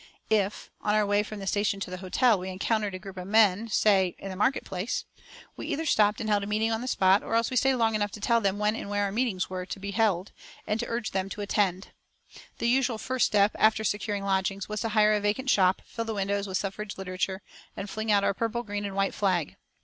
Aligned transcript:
If, 0.31 0.71
on 0.81 0.95
our 0.95 1.05
way 1.05 1.21
from 1.21 1.37
the 1.37 1.45
station 1.45 1.79
to 1.81 1.91
the 1.91 1.97
hotel, 1.97 2.39
we 2.39 2.49
encountered 2.49 2.95
a 2.95 2.97
group 2.97 3.17
of 3.17 3.27
men, 3.27 3.67
say, 3.67 4.15
in 4.17 4.31
the 4.31 4.35
market 4.35 4.65
place, 4.65 5.05
we 5.55 5.67
either 5.67 5.85
stopped 5.85 6.19
and 6.19 6.27
held 6.27 6.41
a 6.43 6.47
meeting 6.47 6.71
on 6.71 6.81
the 6.81 6.87
spot, 6.87 7.21
or 7.21 7.35
else 7.35 7.51
we 7.51 7.55
stayed 7.55 7.75
long 7.75 7.93
enough 7.93 8.09
to 8.13 8.19
tell 8.19 8.41
them 8.41 8.57
when 8.57 8.75
and 8.75 8.89
where 8.89 9.03
our 9.03 9.11
meetings 9.11 9.47
were 9.47 9.63
to 9.67 9.79
be 9.79 9.91
held, 9.91 10.31
and 10.65 10.79
to 10.79 10.87
urge 10.87 11.11
them 11.11 11.29
to 11.29 11.41
attend. 11.41 11.89
The 12.57 12.67
usual 12.67 12.97
first 12.97 13.27
step, 13.27 13.51
after 13.59 13.83
securing 13.83 14.23
lodgings, 14.23 14.67
was 14.67 14.79
to 14.81 14.89
hire 14.89 15.13
a 15.13 15.21
vacant 15.21 15.51
shop, 15.51 15.83
fill 15.85 16.05
the 16.05 16.15
windows 16.15 16.47
with 16.47 16.57
suffrage 16.57 16.97
literature, 16.97 17.43
and 17.77 17.87
fling 17.87 18.11
out 18.11 18.23
our 18.23 18.33
purple, 18.33 18.63
green, 18.63 18.85
and 18.85 18.95
white 18.95 19.13
flag. 19.13 19.55